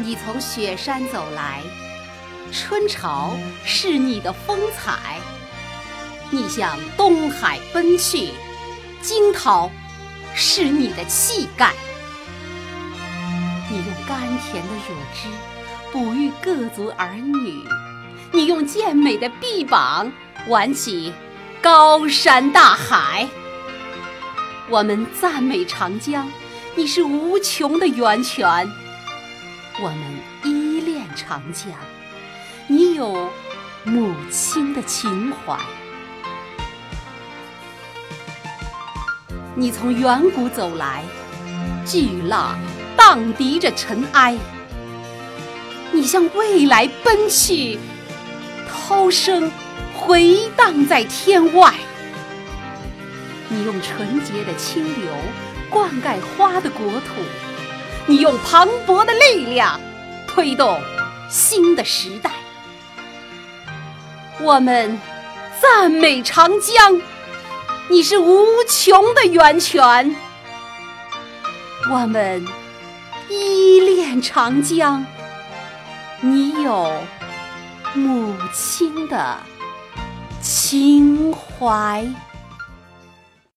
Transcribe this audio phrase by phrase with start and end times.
[0.00, 1.60] 你从雪山走来，
[2.52, 4.92] 春潮是你的风采；
[6.30, 8.28] 你向东海奔去，
[9.02, 9.68] 惊涛
[10.34, 11.72] 是你的气概。
[13.68, 15.28] 你用甘甜的乳汁
[15.92, 17.60] 哺育各族儿女，
[18.30, 20.10] 你用健美的臂膀
[20.46, 21.12] 挽起
[21.60, 23.28] 高山大海。
[24.70, 26.30] 我们赞美长江，
[26.76, 28.64] 你是无穷的源泉。
[29.80, 30.00] 我们
[30.42, 31.72] 依恋长江，
[32.66, 33.30] 你有
[33.84, 35.56] 母亲的情怀。
[39.54, 41.04] 你从远古走来，
[41.86, 42.58] 巨浪
[42.96, 44.36] 荡涤着尘埃。
[45.92, 47.78] 你向未来奔去，
[48.68, 49.48] 涛声
[49.94, 51.72] 回荡在天外。
[53.48, 55.12] 你用纯洁的清流
[55.70, 57.22] 灌溉花的国土。
[58.08, 59.78] 你用磅礴的力量
[60.26, 60.80] 推动
[61.28, 62.30] 新的时代，
[64.40, 64.98] 我们
[65.60, 66.98] 赞美长江，
[67.88, 70.10] 你是无穷的源泉；
[71.90, 72.42] 我们
[73.28, 75.04] 依恋长江，
[76.22, 76.90] 你有
[77.92, 79.36] 母亲的
[80.40, 82.08] 情怀。